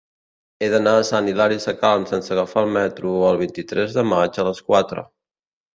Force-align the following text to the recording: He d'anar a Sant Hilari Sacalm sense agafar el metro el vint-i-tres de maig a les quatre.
He 0.61 0.69
d'anar 0.75 0.93
a 0.99 1.03
Sant 1.09 1.29
Hilari 1.33 1.59
Sacalm 1.65 2.07
sense 2.13 2.33
agafar 2.37 2.65
el 2.67 2.75
metro 2.81 3.15
el 3.31 3.41
vint-i-tres 3.47 3.95
de 4.01 4.09
maig 4.17 4.43
a 4.43 4.49
les 4.51 4.69
quatre. 4.73 5.11